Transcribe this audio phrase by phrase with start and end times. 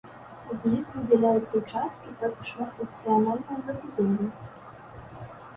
[0.61, 4.25] З іх выдзяляюцца ўчасткі пад шматфункцыянальныя забудовы.